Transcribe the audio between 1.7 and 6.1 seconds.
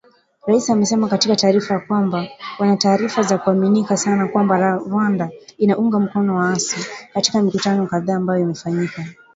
kwamba “wana taarifa za kuaminika sana kwamba Rwanda inaunga